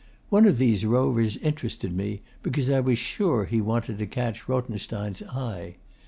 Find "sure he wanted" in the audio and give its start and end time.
2.97-3.99